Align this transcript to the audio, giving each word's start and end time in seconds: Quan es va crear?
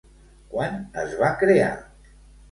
Quan 0.53 0.79
es 1.01 1.13
va 1.19 1.29
crear? 1.43 1.69